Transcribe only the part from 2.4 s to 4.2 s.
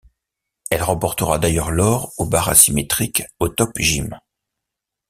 asymétriques au Top Gym.